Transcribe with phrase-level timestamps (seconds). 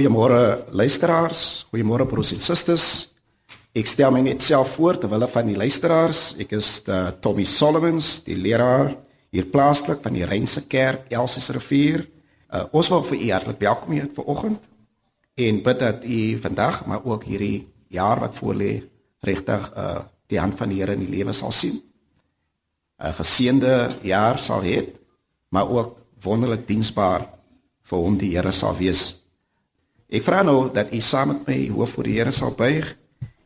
[0.00, 2.84] Goeiemôre luisteraars, goeiemôre broers en susters.
[3.76, 6.22] Ek stel my net self voor terwyl van die luisteraars.
[6.40, 8.94] Ek is uh, Tommy Solomons, die leraar
[9.28, 12.06] hier plaaslik van die Reinse Kerk, Elsies Rivier.
[12.48, 14.64] Uh, ons wil vir u hartlik welkom hier vanoggend
[15.36, 18.72] en bid dat u vandag, maar ook hierdie jaar wat voorlê,
[19.20, 20.00] regtig uh,
[20.32, 21.76] die hand van die Here in die lewe sal sien.
[22.96, 24.80] 'n Geseënde jaar sal hê,
[25.52, 27.28] maar ook wonderlik diensbaar
[27.84, 29.19] vir hom die Here sal wees.
[30.10, 32.88] Ek vra nou dat u saam met my hoof voor die Here sal buig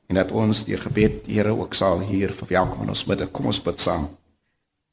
[0.09, 3.27] en dat ons deur gebed die Here ook sal hier verwelkom in ons midde.
[3.29, 4.07] Kom ons bid saam.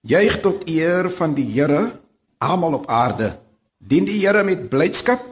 [0.04, 1.94] Juig tot eer van die Here
[2.44, 3.38] almal op aarde.
[3.80, 5.24] Dien die Here met blydskap.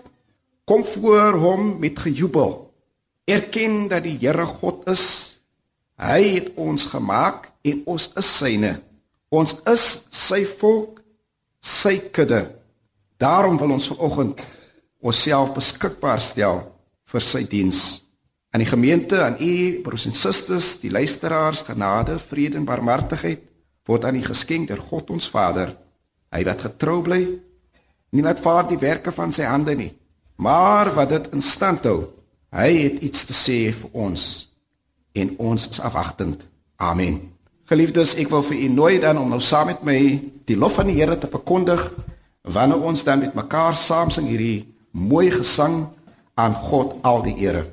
[0.63, 2.69] Kom voor hom met gejubel.
[3.27, 5.05] Erken dat die Here God is.
[5.99, 8.77] Hy het ons gemaak en ons is syne.
[9.27, 9.83] Ons is
[10.15, 11.01] sy volk,
[11.59, 12.45] sy kudde.
[13.19, 14.39] Daarom wil ons vanoggend
[14.99, 16.63] onsself beskikbaar stel
[17.09, 17.81] vir sy diens.
[18.49, 23.45] Aan die gemeente, aan u broers en susters, die luisteraars, genade, vrede en barmhartigheid
[23.89, 25.73] word aan u geskenk deur God ons Vader.
[26.33, 27.21] Hy wat getrou bly,
[28.13, 29.91] nie net vaar die werke van sy hande nie,
[30.37, 32.11] maar wat dit in stand hou.
[32.53, 34.23] Hy het iets te sê vir ons
[35.17, 36.45] en ons is afwagtend.
[36.81, 37.19] Amen.
[37.69, 39.99] Geliefdes, ek wil vir u nooi dan om nou saam met my
[40.49, 41.83] die lof van die Here te verkondig
[42.49, 45.87] wanneer ons dan met mekaar saam sing hierdie mooi gesang
[46.33, 47.65] aan God al die ere.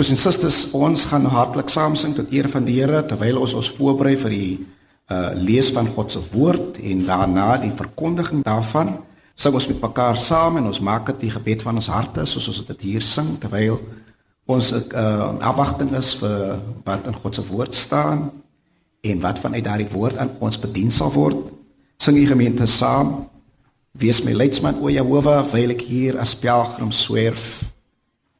[0.00, 3.52] Broers en susters, ons gaan hartlik saam sing tot eer van die Here terwyl ons
[3.52, 4.52] ons voorberei vir die
[5.12, 8.94] uh lees van God se woord en daarna die verkondiging daarvan.
[9.36, 12.48] Sing ons met mekaar saam en ons maak dit die gebed van ons harte soos
[12.48, 13.76] ons dit hier sing terwyl
[14.48, 16.56] ons 'n uh, afwagting is vir
[16.88, 18.30] wat in God se woord staan
[19.04, 21.52] en wat vanuit daardie woord aan ons bedien sal word.
[22.00, 23.28] Sing die gemeente saam.
[23.92, 27.68] Wees my leidsman o Jehovah, wyl ek hier as pelgrim swerf.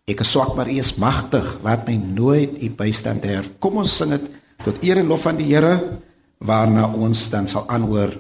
[0.09, 3.45] Ek is swak maar U is magtig, laat my nooit U bystand her.
[3.61, 4.31] Kom ons sing dit
[4.65, 5.77] tot eer en lof aan die Here
[6.41, 8.17] waarna ons dan sal aanhoor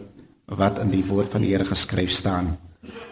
[0.60, 2.56] wat in die woord van die Here geskryf staan.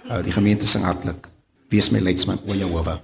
[0.08, 1.28] Uh, die gemeente sing hartlik.
[1.72, 3.00] Wees my leidsman o Jehovah.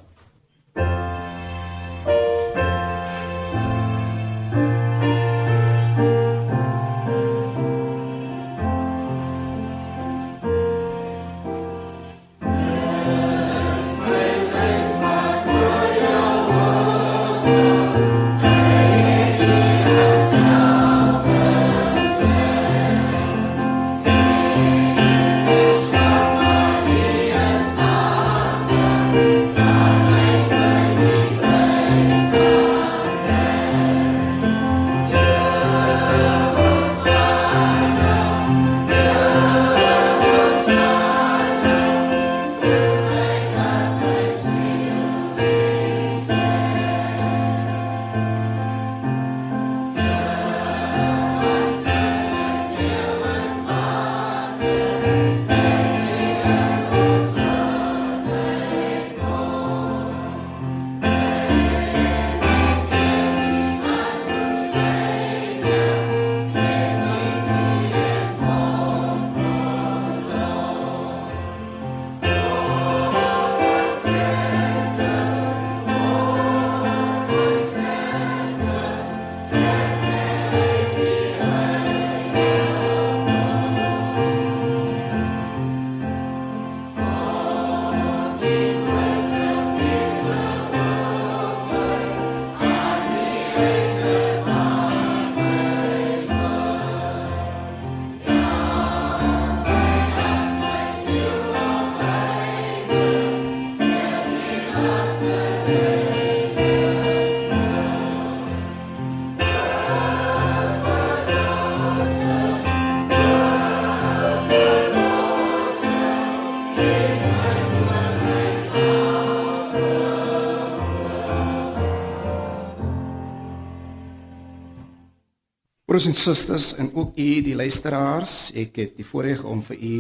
[125.95, 129.99] Broers en susters en ook u die luisteraars, ek het die voorreg om vir u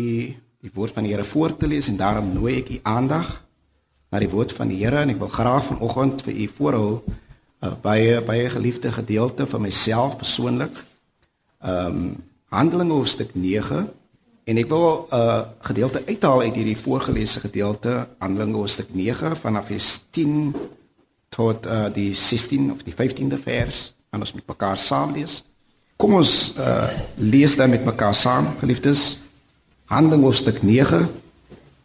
[0.66, 3.28] die woord van die Here voor te lees en daarom nooi ek u aandag
[4.10, 7.14] na die woord van die Here en ek wil graag vanoggend vir u voorhou 'n
[7.62, 10.82] uh, baie baie geliefde gedeelte van myself persoonlik.
[11.62, 12.10] Ehm um,
[12.50, 13.86] Handelinge hoofstuk 9
[14.44, 19.66] en ek wil 'n uh, gedeelte uithaal uit hierdie voorgelese gedeelte Handelinge hoofstuk 9 vanaf
[19.66, 20.54] vers 10
[21.28, 23.94] tot uh, die 16 of die 15de vers.
[24.10, 25.53] Ons moet mekaar saam lees.
[26.04, 29.22] Kom ons uh lees dan met mekaar saam, geliefdes.
[29.88, 31.06] Handelinge hoofstuk 9.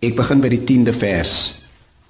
[0.04, 1.36] Ek begin by die 10de vers.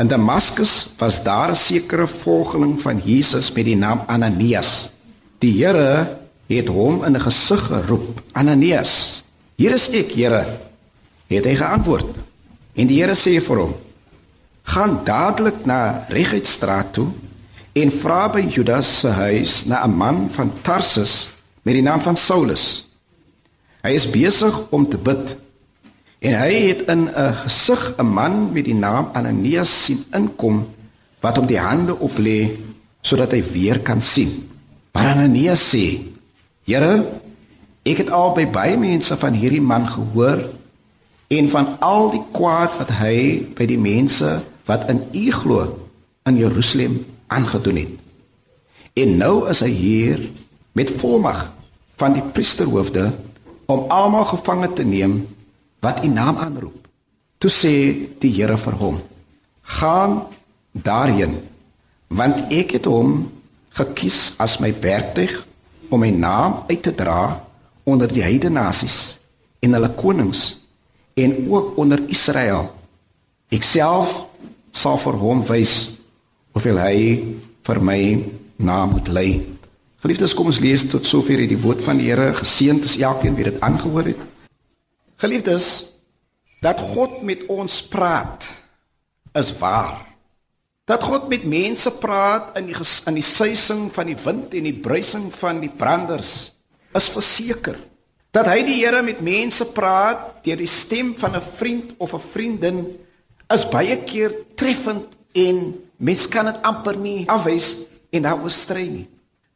[0.02, 4.90] In Damaskus was daar 'n sekere volgeling van Jesus met die naam Ananias.
[5.38, 6.18] Die Here
[6.50, 9.24] het hom in 'n gesig geroep, Ananias.
[9.56, 10.58] Hier is ek, Here.
[11.28, 12.10] Het hy geantwoord.
[12.74, 13.76] En die Here sê vir hom:
[14.64, 17.08] Gaan dadelik na Reguitstraat toe
[17.74, 22.18] en vra by Judas se huis na 'n man van Tarsus met die naam van
[22.18, 22.88] Saulus.
[23.84, 25.36] Hy is besig om te bid
[26.20, 30.68] en hy het in 'n gesig 'n man met die naam Ananias sien inkom
[31.22, 32.50] wat hom die hande oplê
[33.02, 34.50] sodat hy weer kan sien.
[34.92, 36.00] Maar Ananias sê:
[36.66, 37.06] "Here,
[37.84, 40.50] ek het al by baie mense van hierdie man gehoor
[41.30, 45.90] en van al die kwaad wat hy by die mense wat in U glo
[46.30, 47.94] in Jerusalem aangedoen het.
[48.94, 50.24] En nou is hy hier
[50.72, 51.52] met volmag
[52.00, 53.10] van die priesterhoofde
[53.70, 55.28] om almal gevange te neem
[55.80, 56.88] wat u naam aanroep.
[57.38, 57.74] Toe sê
[58.20, 59.02] die Here vir hom:
[59.62, 60.24] "Gaan
[60.72, 61.40] daarheen,
[62.08, 63.32] want ek het hom
[63.70, 65.46] gekies as my werktuig
[65.90, 67.46] om my naam uit te dra
[67.84, 69.20] onder die heidene nasies
[69.60, 70.62] en hulle konings
[71.14, 72.74] en ook onder Israel.
[73.50, 74.26] Ek self
[74.72, 76.00] sal vir hom wys
[76.52, 76.98] hoeveel hy
[77.64, 78.02] vir my
[78.58, 79.59] naam moet lei."
[80.00, 82.30] Geliefdes, kom ons lees tot sover hierdie woord van die Here.
[82.38, 84.22] Geseënd is elkeen wie dit aangehoor het.
[85.20, 85.66] Geliefdes,
[86.64, 88.48] dat God met ons praat
[89.36, 90.06] is waar.
[90.88, 94.80] Dat God met mense praat in die in die suising van die wind en die
[94.88, 96.54] bruising van die branders
[96.96, 97.76] is verseker.
[98.32, 102.24] Dat hy die Here met mense praat deur die stem van 'n vriend of 'n
[102.24, 102.86] vriendin
[103.52, 107.78] is baie keer treffend en mens kan dit amper nie afwys
[108.12, 109.10] en daar was strei nie.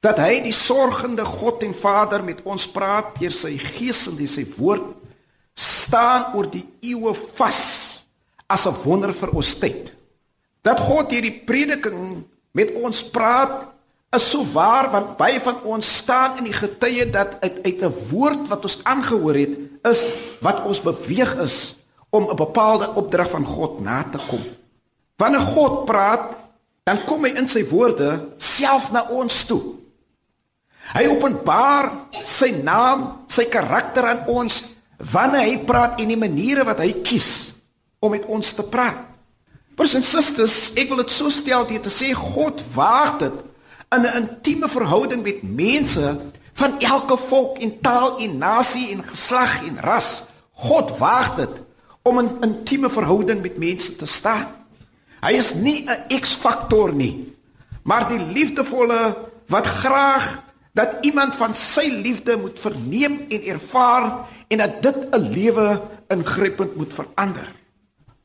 [0.03, 4.31] Dat hy die sorgende God en Vader met ons praat deur sy gees en deur
[4.31, 4.91] sy woord
[5.55, 7.61] staan oor die eeue vas
[8.49, 9.93] as 'n wonder vir ons tyd.
[10.61, 13.67] Dat God hierdie prediking met ons praat
[14.13, 17.95] is so waar want baie van ons staan in die getuie dat uit uit 'n
[18.11, 19.57] woord wat ons aangehoor het
[19.89, 20.05] is
[20.41, 21.77] wat ons beweeg is
[22.09, 24.43] om 'n bepaalde opdrag van God na te kom.
[25.17, 26.35] Wanneer God praat,
[26.83, 29.61] dan kom hy in sy woorde self na ons toe.
[30.91, 31.89] Hy openbaar
[32.27, 34.59] sy naam, sy karakter aan ons
[35.13, 37.55] wanneer hy praat en die maniere wat hy kies
[38.03, 38.99] om met ons te praat.
[39.73, 43.37] Broers en susters, ek wil dit so stel dit te sê God waag dit
[43.95, 46.17] in 'n intieme verhouding met mense
[46.53, 50.25] van elke volk en taal en nasie en geslag en ras.
[50.53, 51.61] God waag dit
[52.03, 54.47] om 'n intieme verhouding met mense te staan.
[55.21, 57.33] Hy is nie 'n X-faktor nie,
[57.83, 59.15] maar die liefdevolle
[59.47, 60.43] wat graag
[60.73, 66.75] dat iemand van sy liefde moet verneem en ervaar en dat dit 'n lewe ingrypend
[66.75, 67.61] moet verander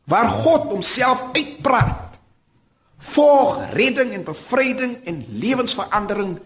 [0.08, 2.18] waar God homself uitpraat.
[2.98, 6.38] Volg redding en bevryding en lewensverandering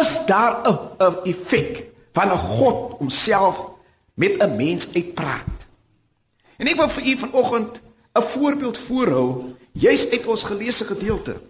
[0.00, 3.68] is daar 'n effek van 'n God homself
[4.14, 5.56] met 'n mens uitpraat.
[6.56, 7.80] En ek wil vir u vanoggend
[8.12, 11.40] 'n voorbeeld voorhou, juis uit ons geleesde gedeelte.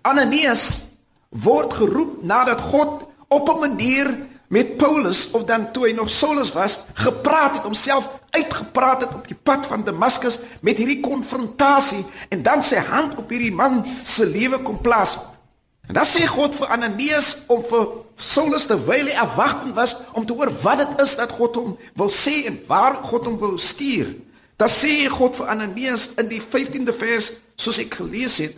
[0.00, 0.90] Ananias
[1.28, 4.08] word geroep nadat God op 'n manier
[4.48, 9.26] met Paulus of dan toe hy nog Saulus was, gepraat het homself uitgepraat het op
[9.28, 14.26] die pad van Damaskus met hierdie konfrontasie en dan sy hand op hierdie man se
[14.26, 15.18] lewe kom plaas.
[15.86, 20.36] En dan sê God vir Ananias om vir Saulus terwyl hy afwagtend was om te
[20.36, 24.14] hoor wat dit is dat God hom wil sê en waar God hom wil stuur.
[24.56, 28.54] Dan sê God vir Ananias in die 15de vers soos ek gelees het,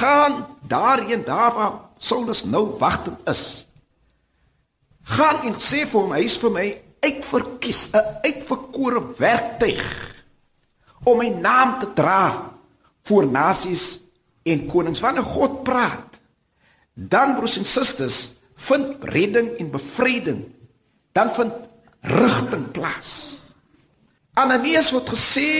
[0.00, 3.67] gaan daarheen daar waar Saulus nou wagtend is.
[5.08, 6.66] Gaan en sê vir hom hy is vir my
[7.04, 9.88] uitverkies, 'n uitverkore werktuig
[11.04, 12.52] om my naam te dra
[13.02, 14.00] voor nasies
[14.44, 15.00] en konings.
[15.00, 16.18] Wanneer God praat,
[16.94, 20.44] dan broers en susters, vind redding en bevryding,
[21.12, 21.52] dan vind
[22.00, 23.40] rigting plaas.
[24.34, 25.50] Ananias word gesê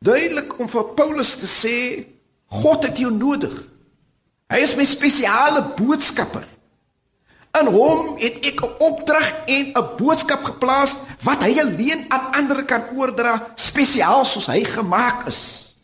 [0.00, 1.76] duidelik om vir Paulus te sê
[2.50, 3.54] God het jou nodig.
[4.50, 6.48] Hy is my spesiale boodskapper.
[7.58, 12.64] In hom het ek 'n opdrag en 'n boodskap geplaas wat hy alleen aan ander
[12.64, 15.74] kan oordra, spesiaal soos hy gemaak is.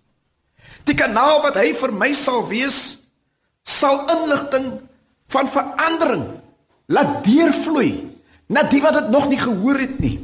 [0.84, 2.98] Die kanaal wat hy vir my sal wees,
[3.64, 4.80] sal inligting
[5.28, 6.26] van verandering
[6.86, 8.14] laat deurvloei
[8.46, 10.20] na die wat dit nog nie gehoor het nie.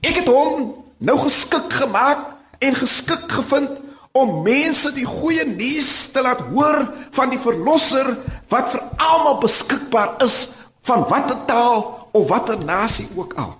[0.00, 2.24] Ek het hom nou geskik gemaak
[2.58, 3.70] en geskik gevind
[4.12, 6.84] om mense die goeie nuus te laat hoor
[7.16, 8.12] van die verlosser
[8.52, 13.54] wat vir almal beskikbaar is van watter taal of watter nasie ook al.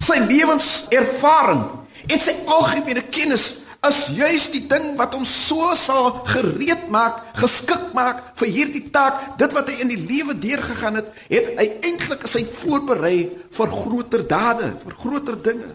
[0.00, 1.64] Sy lewenservaring
[2.06, 7.90] en sy algemene kennis is juis die ding wat hom so sal gereed maak, geskik
[7.96, 9.38] maak vir hierdie taak.
[9.40, 14.26] Dit wat hy in die lewe deurgegaan het, het hy eintlik sy voorberei vir groter
[14.28, 15.72] dade, vir groter dinge.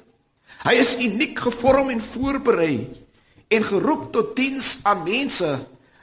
[0.66, 2.78] Hy is uniek gevorm en voorberei
[3.48, 5.50] en geroep tot diens aan mense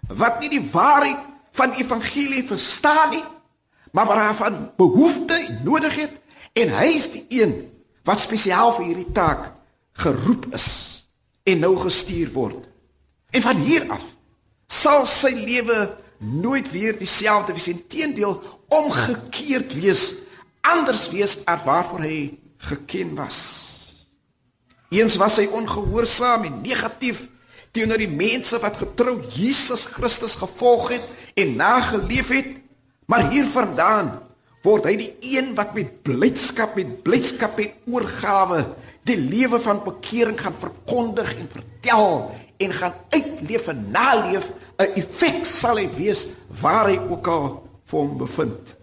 [0.08, 3.24] wat nie die waarheid van evangelie verstaan nie,
[3.92, 6.18] maar wat daarvan behoefte en nodig het
[6.58, 7.54] en hy is die een
[8.06, 9.50] wat spesiaal vir hierdie taak
[10.02, 10.68] geroep is
[11.48, 12.66] en nou gestuur word.
[13.32, 14.04] En van hier af
[14.72, 18.38] sal sy lewe nooit weer dieselfde wees nie, teendeel
[18.72, 20.22] omgekeerd wees,
[20.60, 22.18] anders wees as waarvoor hy
[22.70, 23.38] geken was.
[24.92, 27.26] Eens was hy ongehoorsaam en negatief
[27.72, 31.06] teenoor die mense wat getrou Jesus Christus gevolg het
[31.40, 32.50] en nageleef het,
[33.08, 34.18] maar hiervandaan
[34.62, 38.60] word hy die een wat met blydskap met blydskap en oorgawe
[39.08, 42.12] die lewe van bekering gaan verkondig en vertel
[42.62, 46.28] en gaan uitleef en naleef 'n effek sal hy wees
[46.60, 47.48] waar hy ook al
[47.84, 48.76] vir hom bevind.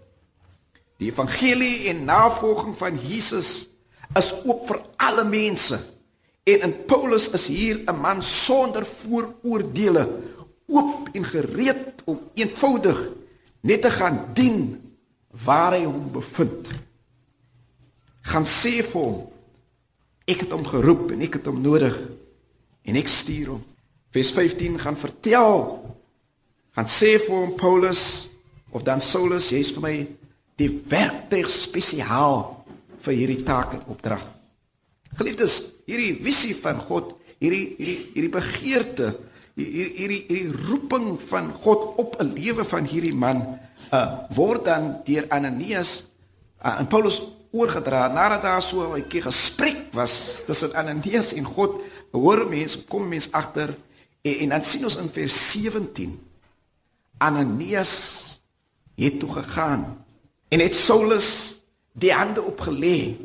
[0.98, 3.68] Die evangelie en navolging van Jesus
[4.16, 5.78] is oop vir alle mense.
[6.48, 10.04] En in Paulus is hier 'n man sonder vooroordeele,
[10.66, 13.08] oop en gereed om eenvoudig
[13.60, 14.94] net te gaan dien
[15.44, 16.70] waar hy hom bevind.
[18.20, 19.28] Gaan sê vir hom
[20.30, 21.96] ek het hom geroep en ek het hom nodig
[22.82, 23.62] en ek stuur hom.
[24.10, 25.56] Vers 15 gaan vertel
[26.74, 28.30] gaan sê vir hom Paulus
[28.70, 29.94] of dan Saulus, jy's vir my
[30.60, 32.44] die werktuig spesiaal
[33.00, 34.22] vir hierdie taak en opdrag.
[35.18, 39.10] Geliefdes, hierdie visie van God, hierdie hierdie hierdie begeerte,
[39.58, 43.58] hierdie hierdie hierdie roeping van God op 'n lewe van hierdie man,
[43.92, 46.10] uh word dan deur Ananias
[46.62, 47.20] uh, en Paulus
[47.50, 51.82] oorgedra nadat daar so 'n bietjie gesprek was tussen Ananias en God.
[52.12, 53.74] Hoor mense, kom mense agter
[54.22, 56.18] en, en dan sien ons in vers 17
[57.18, 57.92] Ananias
[58.96, 60.04] het toe gegaan
[60.48, 61.60] en het Saulus
[61.92, 63.16] die hande opgelê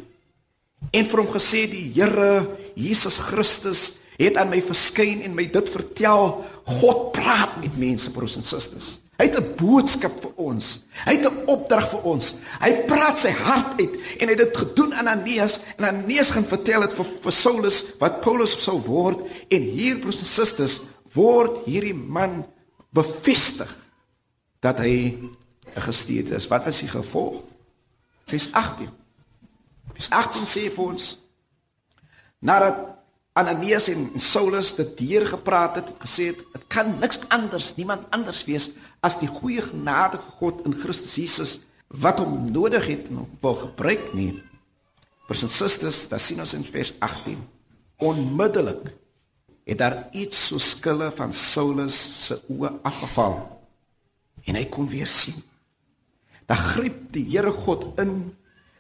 [0.91, 5.71] en vir hom gesê die Here Jesus Christus het aan my verskyn en my dit
[5.71, 6.45] vertel
[6.79, 11.25] God praat met mense broers en susters hy het 'n boodskap vir ons hy het
[11.25, 15.07] 'n opdrag vir ons hy praat sy hart uit en hy het dit gedoen aan
[15.07, 19.99] Ananias en Ananias gaan vertel dit vir, vir Saulus wat Paulus sou word en hier
[19.99, 20.81] broers en susters
[21.15, 22.45] word hierdie man
[22.91, 23.71] bevestig
[24.59, 25.17] dat hy
[25.85, 26.47] gestuurd is.
[26.47, 27.41] Wat was die gevolg?
[28.29, 28.89] Vers 18.
[29.93, 31.11] Vers 18 sê vir ons
[32.45, 32.81] nadat
[33.35, 38.45] Ananias en Saulus dit deur gepraat het, gesê het dit kan niks anders, niemand anders
[38.47, 38.69] wees
[39.03, 41.57] as die goeie genade van God in Christus Jesus
[41.91, 44.31] wat hom nodig het en wil gebruik nie.
[45.27, 47.41] Vers en susters, daar sien ons in vers 18
[47.97, 48.87] onmiddellik
[49.65, 53.37] het daar iets so skille van Saulus se oë afgeval
[54.45, 55.37] en hy kon weer sien
[56.45, 58.35] dan gryp die Here God in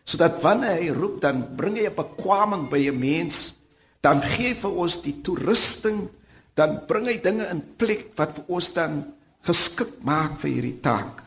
[0.05, 3.55] sodat wanneer hy roep dan bring hy 'n bekwaming by 'n mens.
[4.01, 6.09] Dan gee vir ons die toerusting.
[6.53, 11.23] Dan bring hy dinge in plek wat vir ons dan geskik maak vir hierdie taak.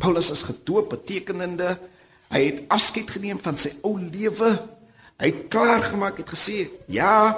[0.00, 1.78] Paulus is gedoop betekenende.
[2.30, 4.58] Hy het afskeid geneem van sy ou lewe.
[5.18, 7.36] Hy het klaar gemaak het gesê ja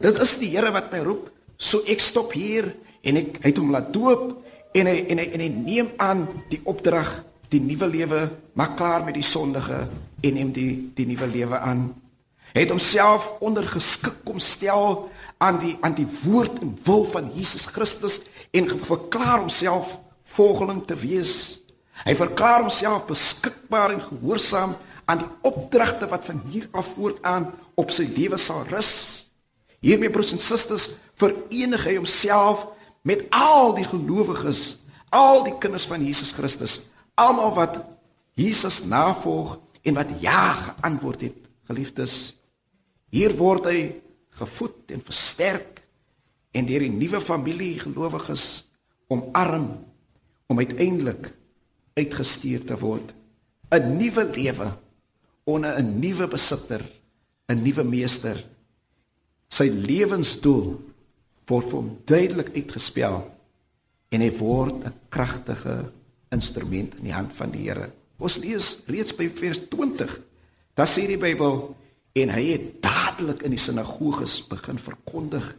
[0.00, 2.74] dit is die Here wat my roep so ek stop hier.
[3.02, 6.26] En ek hy het hom laat doop en hy en hy en hy neem aan
[6.50, 8.20] die opdrag die nuwe lewe,
[8.58, 9.86] maak klaar met die sondige
[10.20, 11.88] en neem die die nuwe lewe aan.
[12.52, 15.08] Hy het homself ondergeskik kom stel
[15.44, 18.20] aan die aan die woord en wil van Jesus Christus
[18.56, 19.98] en verklaar homself
[20.36, 21.60] volgeling te wees.
[22.04, 24.76] Hy verklaar homself beskikbaar en gehoorsaam
[25.08, 27.48] aan die opdragte wat van hier af voortaan
[27.80, 28.92] op sy lewe sal rus.
[29.80, 32.66] Hiermee broers en susters verenig hy homself
[33.06, 34.80] met al die gelowiges,
[35.14, 36.80] al die kinders van Jesus Christus
[37.18, 37.80] almal wat
[38.38, 42.36] Jesus navolg en wat ja geantwoord het, geliefdes.
[43.10, 43.80] Hier word hy
[44.38, 45.82] gevoed en versterk
[46.54, 48.46] en deur die nuwe familie gelowiges
[49.10, 49.70] omarm
[50.48, 51.32] om uiteindelik
[51.98, 53.14] uitgestuur te word
[53.70, 54.68] 'n nuwe lewe
[55.44, 56.82] onder 'n nuwe besitter,
[57.48, 58.44] 'n nuwe meester.
[59.48, 60.80] Sy lewensdoel
[61.46, 63.30] word vir hom duidelik uitgespel
[64.08, 65.92] en hy word 'n kragtige
[66.34, 67.90] instrument in die hand van die Here.
[68.18, 70.16] Ons lees reeds by vers 20.
[70.78, 71.60] Daar sê die Bybel
[72.18, 75.52] en hy het dadelik in die sinagoges begin verkondig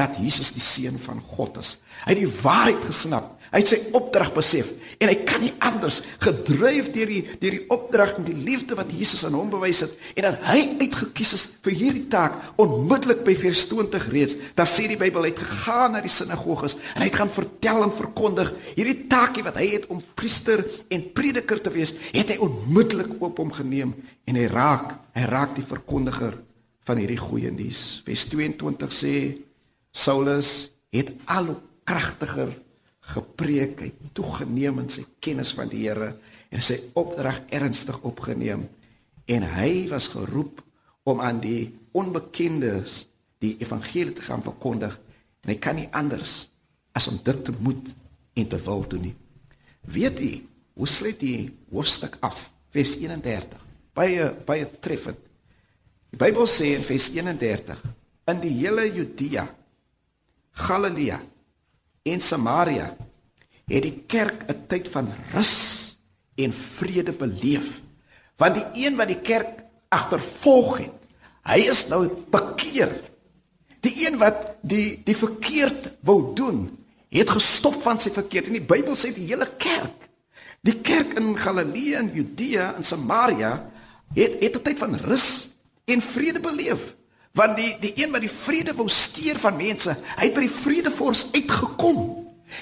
[0.00, 1.76] dat Jesus die seun van God is.
[2.06, 3.36] Hy het die waarheid gesnap.
[3.50, 4.68] Hy het sy opdrag besef
[5.02, 8.92] en hy kan nie anders gedryf deur die deur die opdrag en die liefde wat
[8.94, 13.34] Jesus aan hom bewys het en dat hy uitgekies is vir hierdie taak onmiddellik by
[13.40, 14.38] vers 20 reeds.
[14.54, 17.82] Daar sê die Bybel hy het gegaan na die sinagoges en hy het gaan vertel
[17.88, 22.38] en verkondig hierdie taakie wat hy het om priester en prediker te wees, het hy
[22.46, 23.96] onmiddellik op hom geneem
[24.30, 26.38] en hy raak hy raak die verkondiger
[26.86, 27.98] van hierdie goeie nuus.
[28.06, 29.14] Vers 22 sê
[29.90, 32.52] Saulus het al hoe kragtiger
[33.10, 36.12] gepreek, hy toegeneem in sy kennis van die Here
[36.50, 38.66] en sy opdrag ernstig opgeneem
[39.30, 40.62] en hy was geroep
[41.08, 43.04] om aan die onbekendes
[43.42, 44.94] die evangelie te gaan verkondig
[45.42, 46.44] en hy kan nie anders
[46.94, 47.90] as om dit te moet
[48.38, 49.16] en te wil doen nie.
[49.90, 50.32] Weet jy,
[50.78, 52.48] hoe sluit die hoofstuk af?
[52.70, 53.58] Vers 31.
[53.96, 55.18] Baie baie treffend.
[56.10, 57.80] Die Bybel sê in vers 31
[58.30, 59.48] in die hele Judea
[60.52, 61.20] Galilea
[62.02, 62.96] en Samaria
[63.70, 65.96] het die kerk 'n tyd van rus
[66.34, 67.80] en vrede beleef.
[68.36, 70.96] Want die een wat die kerk agtervolg het,
[71.42, 72.92] hy is nou bekeer.
[73.80, 78.46] Die een wat die die verkeerd wou doen, het gestop van sy verkeerd.
[78.46, 80.08] En die Bybel sê die hele kerk,
[80.60, 83.70] die kerk in Galilea en Judea en Samaria
[84.14, 85.50] het het 'n tyd van rus
[85.84, 86.94] en vrede beleef
[87.32, 90.56] want die die een wat die vrede wou steur van mense, hy het by die
[90.56, 92.00] vredevors uitgekom.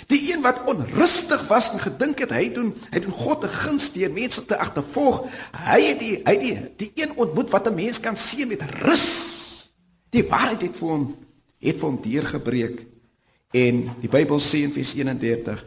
[0.07, 3.93] Die een wat onrustig was en gedink het hy doen hy doen God 'n guns
[3.93, 8.01] deur mense te agtervolg, hy het die hy die die een ontmoet wat 'n mens
[8.01, 9.69] kan sien met rus.
[10.11, 11.17] Die waarheid het vir hom
[11.59, 12.87] het vir hom deurgebreek
[13.57, 15.63] En die Bybel sê in Vers 31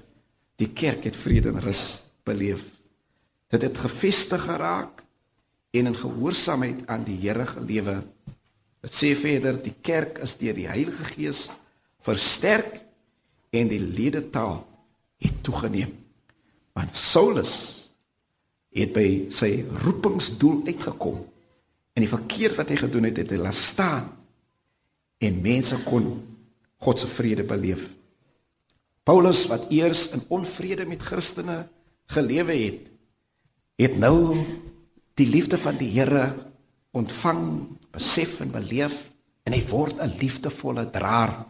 [0.62, 2.68] die kerk het vrede en rus beleef.
[3.50, 5.02] Dit het gefestig geraak
[5.74, 8.04] en in gehoorsaamheid aan die Here gelewe.
[8.82, 11.46] Dit sê verder die kerk is deur die Heilige Gees
[12.02, 12.80] versterk
[13.54, 14.64] en die ledetaal
[15.22, 15.94] het toegeneem.
[16.74, 17.54] Want Saulus
[18.74, 19.52] het by sy
[19.84, 21.20] roepingsdoel uitgekom
[21.92, 24.08] en die verkeerd wat hy gedoen het het hy laat staan
[25.22, 26.14] en mense kon
[26.82, 27.92] God se vrede beleef.
[29.06, 31.66] Paulus wat eers in onvrede met Christene
[32.14, 32.88] gelewe het,
[33.82, 34.38] het nou
[35.18, 36.32] die liefde van die Here
[36.98, 37.44] ontvang,
[37.92, 39.12] besef en beleef
[39.46, 41.46] en hy word 'n liefdevolle draer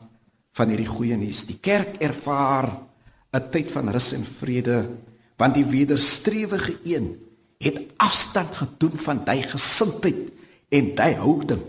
[0.57, 1.45] van hierdie goeie nuus.
[1.45, 2.81] Die kerk ervaar
[3.33, 4.89] 'n tyd van rus en vrede
[5.37, 7.17] want die wederstrewige een
[7.57, 10.31] het afstand gedoen van daai gesindheid
[10.69, 11.61] en daai houding.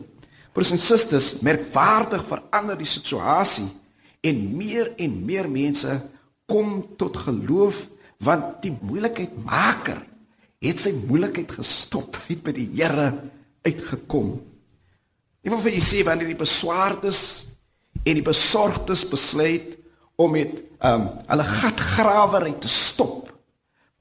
[0.52, 3.68] Broers en susters, merkwaardig verander die situasie
[4.20, 6.00] en meer en meer mense
[6.46, 7.88] kom tot geloof
[8.22, 10.02] want die moeilikheid maker
[10.62, 13.08] het sy moeilikheid gestop, het by die Here
[13.66, 14.36] uitgekom.
[15.42, 17.22] Ek wil vir julle sê wanneer die beswaardes
[18.02, 19.74] en die besorgdes besluit
[20.20, 20.54] om met
[20.86, 23.30] um, hulle gatgrawery te stop.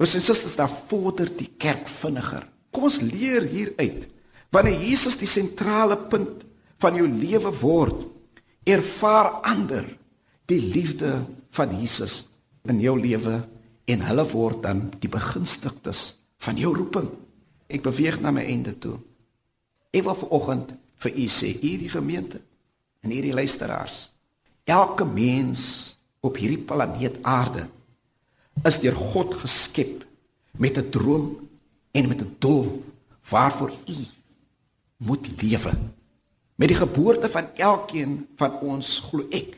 [0.02, 2.46] Ons sê susters, daar vorder die kerk vinniger.
[2.74, 4.08] Kom ons leer hieruit.
[4.54, 6.46] Wanneer Jesus die sentrale punt
[6.82, 8.06] van jou lewe word,
[8.66, 9.86] ervaar ander
[10.50, 11.22] die liefde
[11.56, 12.26] van Jesus
[12.70, 13.40] in jou lewe
[13.90, 16.04] en hulle word dan die begunstigdes
[16.42, 17.10] van jou roeping.
[17.72, 18.98] Ek beweeg na my einde toe.
[19.94, 22.42] Ek wil vanoggend vir u sê, hierdie gemeente
[23.02, 24.06] en hierdie luisteraars,
[24.70, 27.66] elke mens op hierdie planeet Aarde
[28.68, 30.06] is deur God geskep
[30.58, 31.50] met 'n droom
[31.92, 32.84] en met 'n doel
[33.30, 33.98] waarvoor u
[34.98, 35.74] moet lewe.
[36.56, 39.58] Met die geboorte van elkeen van ons glo ek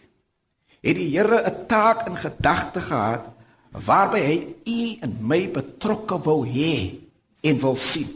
[0.84, 3.28] het die Here 'n taak in gedagte gehad
[3.72, 7.00] waarby hy u en my betrokke wou hê
[7.42, 8.08] en wil sien.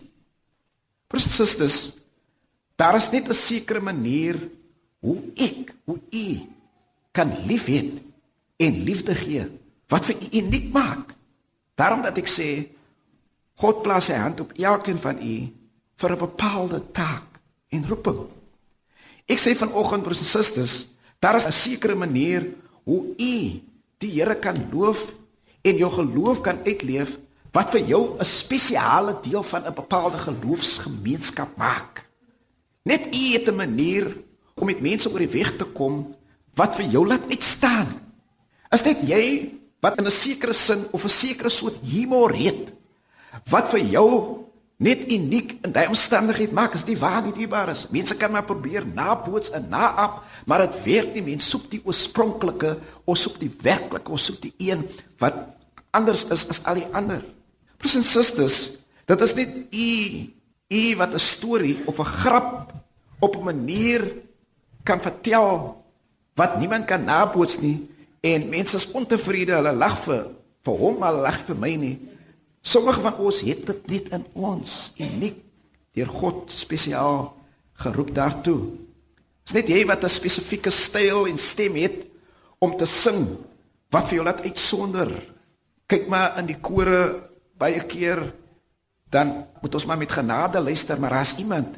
[1.08, 1.97] Presies,
[2.78, 4.38] daar is net 'n sekere manier
[5.00, 6.28] hoe ek, hoe u
[7.12, 8.02] kan liefhet
[8.58, 9.46] en liefde gee
[9.88, 11.16] wat vir u uniek maak.
[11.76, 12.68] Daarom dat ek sê
[13.58, 15.36] God plaas sy hand op elkeen van u
[15.98, 18.20] vir 'n bepaalde taak en roeping.
[19.26, 20.88] Ek sê vanoggend broers en susters,
[21.20, 22.48] daar is 'n sekere manier
[22.84, 23.62] hoe u
[23.98, 25.14] die Here kan loof
[25.62, 27.18] en jou geloof kan uitleef
[27.52, 32.07] wat vir jou 'n spesiale deel van 'n bepaalde geloofsgemeenskap maak.
[32.88, 34.06] Net u het 'n manier
[34.56, 36.16] om met mense oor die weg te kom
[36.56, 37.88] wat vir jou laat uitstaan.
[38.72, 39.26] Is dit jy
[39.80, 42.74] wat in 'n sekere sin of 'n sekere soort humor het
[43.50, 44.44] wat vir jou
[44.78, 47.88] net uniek in daai omstandigheid maak as die waar nie diebaar is.
[47.90, 51.22] Mense kan maar probeer naboots en naap, maar dit werk nie.
[51.22, 54.86] Mense soek die oorspronklike, ons soek die werklike, ons soek die een
[55.18, 55.34] wat
[55.92, 57.26] anders is as al die ander.
[57.78, 59.90] Broers en susters, dit is net u
[60.68, 62.77] u wat 'n storie of 'n grap
[63.20, 64.14] op 'n manier
[64.84, 65.84] kan vertel
[66.36, 67.90] wat niemand kan naboots nie
[68.22, 70.30] en mense is ontevrede, hulle lag vir
[70.64, 71.98] vir hom, hulle lag vir my nie.
[72.62, 75.38] Sommige van ons het dit net in ons uniek
[75.96, 77.34] deur God spesiaal
[77.74, 78.60] geroep daartoe.
[79.48, 82.06] Dis net jy wat 'n spesifieke styl en stem het
[82.60, 83.38] om te sing
[83.90, 85.10] wat vir jou laat uitsonder.
[85.88, 88.34] Kyk maar in die kore baie keer
[89.10, 91.78] dan moet ons maar met genade luister, maar as iemand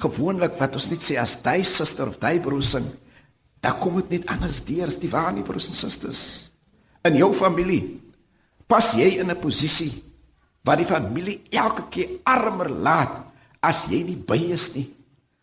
[0.00, 2.86] gewoonlik wat ons net sê as jy suster of jy broer sing,
[3.60, 6.22] dan kom dit net anders deur as die waar nie broers en susters.
[7.04, 8.00] In jou familie
[8.68, 10.02] pas jy in 'n posisie
[10.64, 13.26] waar die familie elke keer armer laat
[13.60, 14.88] as jy nie by is nie.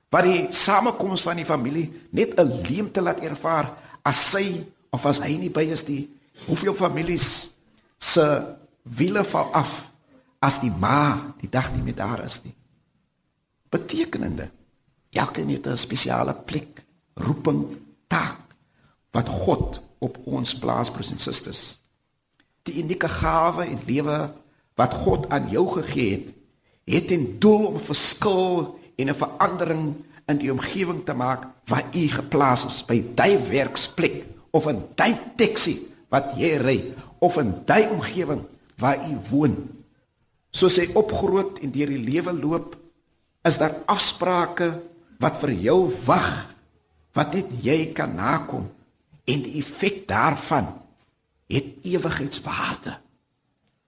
[0.09, 5.19] Waar die samekoms van die familie net 'n leemte laat ervaar as sy of as
[5.19, 6.09] hy nie by is nie.
[6.47, 7.51] Hoeveel families
[7.99, 9.91] se wiele val af
[10.39, 12.53] as die ma die dag nie met haar is nie.
[13.69, 14.49] Betekenende
[15.11, 17.77] elkeen het 'n spesiale plek, roeping,
[18.07, 18.39] taak
[19.11, 21.77] wat God op ons plaas broers en susters.
[22.63, 24.33] Die unieke gawe en lewe
[24.75, 26.27] wat God aan jou gegee het,
[26.83, 29.95] het ten doel om 'n verskil en 'n verandering
[30.27, 35.15] in die omgewing te maak waar u geplaas is by daai werksplek of in daai
[35.35, 35.77] taxi
[36.09, 38.43] wat jy ry of in daai omgewing
[38.77, 39.55] waar u woon.
[40.51, 42.75] Soos hy opgroot en deur die lewe loop,
[43.47, 44.71] is daar afsprake
[45.21, 46.47] wat vir jou wag
[47.17, 48.67] wat net jy kan nakom
[49.27, 50.69] en die effek daarvan
[51.51, 52.93] het ewigheidswaarde.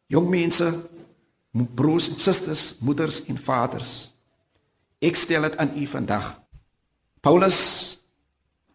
[0.09, 0.65] Jong mense,
[1.51, 4.09] broers en susters, moeders en vaders,
[5.03, 6.31] ek stel dit aan u vandag.
[7.21, 7.59] Paulus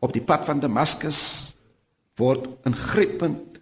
[0.04, 1.20] op die pad van Damaskus
[2.20, 3.58] word ingrypend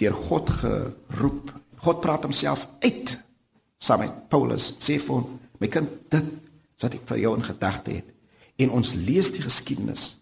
[0.00, 1.52] deur God geroep.
[1.84, 3.14] God praat homself uit
[3.78, 4.72] saam met Paulus.
[4.82, 6.32] Sê vir hom, my kind, dit
[6.82, 8.08] wat ek vir jou in gedagte het.
[8.60, 10.14] En ons lees die geskiedenis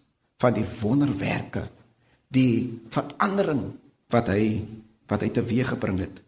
[0.43, 1.67] van die wonderwerke,
[2.27, 3.69] die verandering
[4.13, 4.65] wat hy
[5.05, 6.21] wat hy teweeggebring het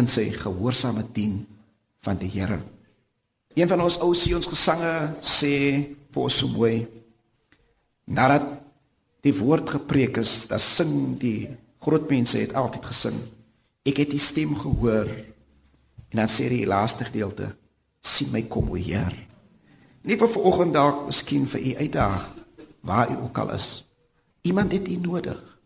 [0.00, 1.42] in sy gehoorsame dien
[2.06, 2.56] van die Here.
[3.52, 5.52] Een van ons ou seuns gesange sê
[6.08, 6.86] vir ons so mooi
[8.08, 8.46] nadat
[9.26, 11.50] die woord gepreek is, dan sing die
[11.84, 13.18] groot mense het altyd gesing.
[13.84, 17.52] Ek het die stem gehoor en dan sê die laaste gedeelte
[18.00, 19.12] sien my kom o Heer.
[20.02, 22.26] Nie vir vanoggend dalk miskien vir u uitdaag
[22.80, 23.84] waar u ook al is.
[24.42, 25.58] Iemand het u nodig.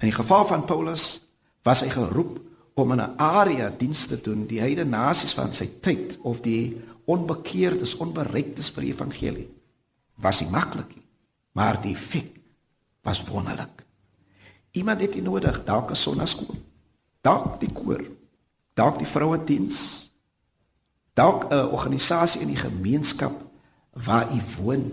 [0.00, 1.26] In die geval van Paulus
[1.62, 2.40] was hy geroep
[2.74, 6.80] om in 'n area diens te doen die heidene nasies van sy tyd of die
[7.04, 9.48] onbekeerdes, onbereiktes vir die evangelie.
[10.14, 11.06] Was nie maklik nie,
[11.52, 12.40] maar die effek
[13.02, 13.84] was wonderlik.
[14.70, 16.56] Iemand het u nodig, dalk 'n sonnaskool,
[17.20, 18.04] dalk die koor,
[18.74, 20.09] dalk die vroue diens,
[21.20, 23.36] dalk 'n organisasie in die gemeenskap
[23.92, 24.84] waar u woon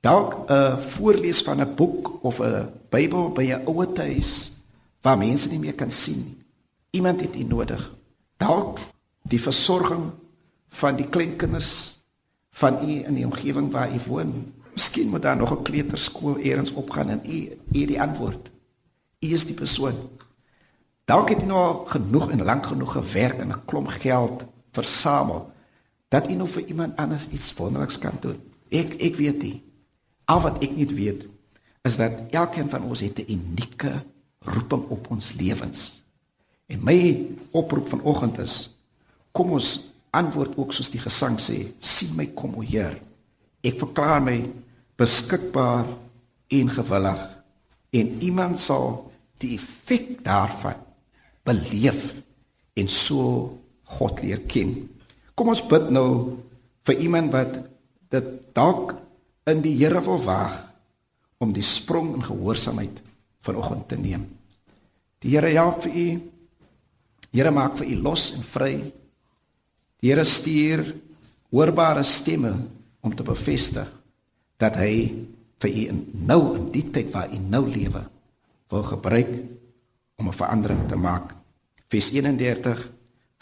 [0.00, 4.52] dalk 'n voorlees van 'n boek of 'n Bybel by 'n ouer huis
[5.00, 6.38] waar mense nie meer kan sien nie.
[6.90, 7.92] Iemand het u nodig.
[8.36, 8.78] Dalk
[9.22, 10.10] die versorging
[10.68, 11.98] van die kleinkinders
[12.50, 14.52] van u in die omgewing waar u woon.
[14.72, 18.50] Miskien moet daar nog 'n kleuterskool eers opgaan en u u die antwoord.
[19.20, 20.08] U is die persoon.
[21.04, 25.46] Dalk het u nou genoeg en lank genoeg gewerk en 'n klomp geld versamel
[26.12, 28.38] dat u nou vir iemand anders iets wonderliks kan doen.
[28.70, 29.62] Ek ek weet nie.
[30.30, 31.26] Al wat ek net weet
[31.84, 34.02] is dat elkeen van ons het 'n unieke
[34.44, 36.02] roeping op ons lewens.
[36.66, 38.76] En my oproep vanoggend is
[39.32, 43.00] kom ons antwoord ook soos die gesang sê, sien my kom o Heer.
[43.60, 44.50] Ek verklaar my
[44.96, 45.86] beskikbaar
[46.48, 47.22] en gewillig
[47.90, 50.78] en iemand sal die effek daarvan
[51.42, 52.14] beleef
[52.78, 54.88] en so God leer ken.
[55.34, 56.36] Kom ons bid nou
[56.86, 57.58] vir iemand wat
[58.14, 58.94] dit dalk
[59.50, 60.60] in die Here wil waag
[61.42, 63.02] om die sprong in gehoorsaamheid
[63.44, 64.24] vanoggend te neem.
[65.20, 66.08] Die Here help vir u.
[67.34, 68.74] Here maak vir u los en vry.
[70.00, 70.86] Die Here stuur
[71.54, 72.54] hoorbare stemme
[73.04, 73.88] om te bevestig
[74.60, 74.96] dat hy
[75.62, 75.84] vir u
[76.28, 78.04] nou in die tyd waar u nou lewe
[78.72, 79.32] wil gebruik
[80.18, 81.34] om 'n verandering te maak.
[81.88, 82.90] Vers 31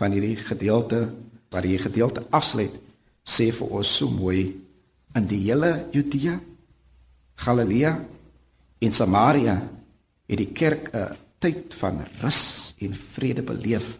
[0.03, 1.05] van hierdie gedeelte
[1.53, 2.75] waar hierdie gedeelte afsluit
[3.23, 4.51] sê vir ons so mooi
[5.15, 6.39] in die hele Judea,
[7.39, 7.93] Galilea
[8.83, 9.61] en Samaria
[10.27, 13.99] het die kerk 'n tyd van rus en vrede beleef.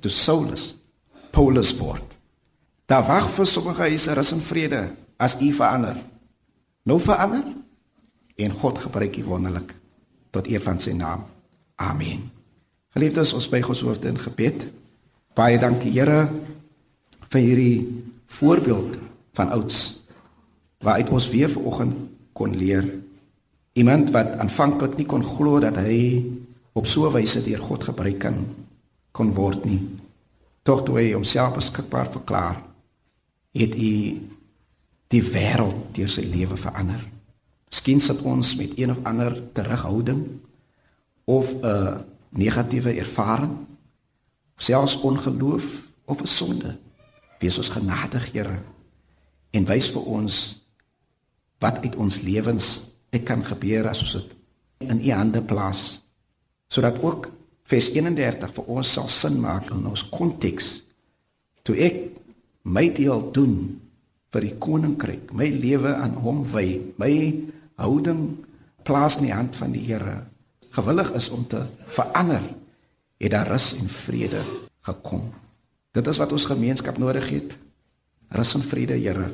[0.00, 0.74] Toe Saulus
[1.34, 2.14] Paulus word.
[2.86, 4.82] Daar wag vir sommige huise rus en vrede
[5.16, 5.96] as u verander.
[6.84, 7.44] Nou verander
[8.36, 9.74] en God gebruik u wonderlik
[10.30, 11.24] tot eer van sy naam.
[11.74, 12.30] Amen.
[12.94, 14.66] Geliefdes, ons buig ons hoofde in gebed.
[15.34, 16.28] Baie dankie Here
[17.32, 17.78] vir hierdie
[18.30, 18.98] voorbeeld
[19.34, 20.06] van ouds
[20.84, 21.96] waaruit ons weer vanoggend
[22.38, 22.86] kon leer.
[23.74, 26.22] Iemand wat aanvanklik nie kon glo dat hy
[26.78, 28.46] op so 'n wyse deur God gebruik kan
[29.10, 29.82] kon word nie.
[30.62, 32.62] Tog toe hy homself beskikbaar verklaar,
[33.54, 34.20] het hy
[35.08, 37.02] die wêreld deur sy lewe verander.
[37.70, 40.26] Miskien sit ons met een of ander terughouding
[41.24, 43.73] of 'n negatiewe ervaring,
[44.56, 46.76] selfs ongeloof of 'n sonde.
[47.38, 48.58] Wees ons genadig, Here,
[49.54, 50.40] en wys vir ons
[51.62, 52.70] wat uit ons lewens
[53.14, 54.34] ek kan gebeur as ons dit
[54.90, 55.84] in u hande plaas
[56.72, 57.30] sodat ook
[57.70, 60.74] vers 31 vir ons sal sin maak in ons konteks
[61.64, 62.00] toe ek
[62.66, 63.56] my deel doen
[64.34, 66.66] vir die koninkryk my lewe aan hom wy
[67.00, 67.12] my
[67.80, 68.26] houding
[68.84, 70.18] plaas in die hand van die Here
[70.74, 72.42] gewillig is om te verander
[73.18, 74.42] het daar rus en vrede
[74.80, 75.30] gekom
[75.92, 77.56] dit is wat ons gemeenskap nodig het
[78.34, 79.30] rus en vrede Here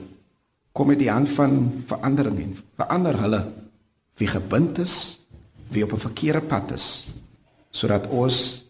[0.72, 3.42] kom met die hand van verandering en verander hulle
[4.20, 5.20] wie gebind is,
[5.72, 7.08] wie op 'n verkeerde pad is,
[7.70, 8.64] sodat ons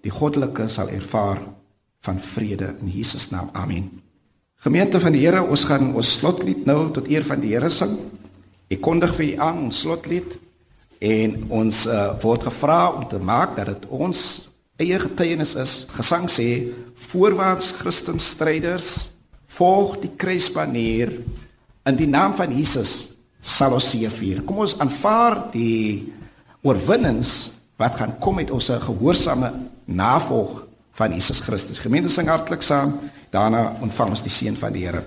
[0.00, 1.42] die goddelike sal ervaar
[2.00, 3.48] van vrede in Jesus naam.
[3.52, 4.02] Amen.
[4.54, 7.98] Gemeente van die Here, ons gaan ons slotlied nou tot eer van die Here sing.
[8.68, 10.38] Ek kondig vir u aan ons slotlied
[10.98, 14.50] en ons uh, word gevra om te maak dat dit ons
[14.80, 15.72] eie getuienis is.
[15.94, 16.72] Gesang sê:
[17.10, 19.12] Voorwaarts Christenstryders,
[19.54, 21.12] volg die kruisbanier
[21.84, 23.12] In die naam van Jesus
[23.44, 24.40] sal ons seëvier.
[24.48, 26.14] Kom ons aanvaar die
[26.64, 29.50] oorwinnings wat gaan kom met ons gehoorsame
[29.84, 30.62] navolg
[30.96, 31.82] van Jesus Christus.
[31.82, 32.96] Gemeente sing hartlik saam.
[33.34, 35.04] Daarna ontvang ons die seën van die Here.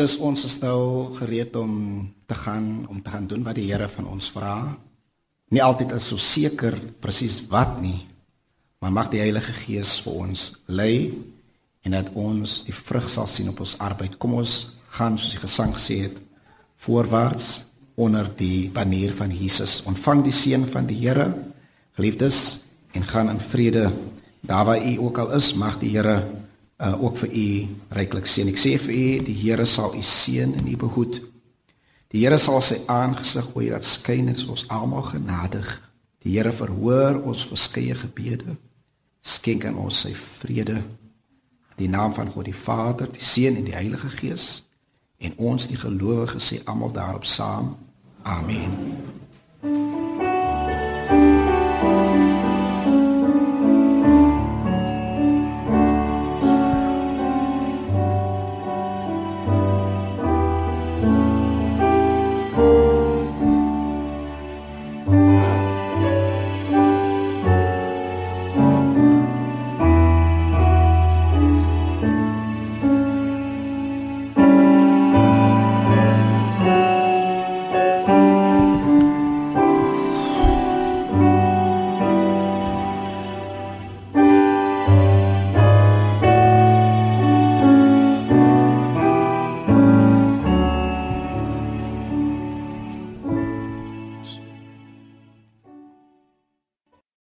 [0.00, 1.72] Geliefdes, ons is nou gereed om
[2.24, 4.78] te gaan om te gaan doen wat die Here van ons vra.
[5.52, 6.72] Nie altyd is so seker
[7.04, 8.06] presies wat nie,
[8.80, 11.12] maar mag die Heilige Gees vir ons lei
[11.84, 14.16] en dat ons die vrug sal sien op ons arbeid.
[14.16, 16.16] Kom ons gaan soos die gesang gesê het,
[16.80, 17.66] voorwaarts
[18.00, 19.82] onder die banier van Jesus.
[19.84, 21.28] Ontvang die seën van die Here,
[21.92, 23.90] geliefdes, en gaan in vrede.
[24.40, 26.22] Daar waar u ook al is, mag die Here
[26.80, 27.48] uh, ook vir u
[27.88, 28.48] ryklik seën.
[28.48, 31.20] Ek sê vir u, die Here sal u seën en u behoed.
[32.10, 35.68] Die Here sal sy aangesig oor u laat skyn en ons almal genadig.
[36.24, 38.56] Die Here verhoor ons verskeie gebede.
[39.20, 40.80] Skenk aan ons sy vrede.
[41.76, 44.66] In die naam van God die Vader, die Seun en die Heilige Gees
[45.20, 47.74] en ons die gelowiges sê almal daarop saam.
[48.24, 48.72] Amen.
[48.72, 49.09] Mm.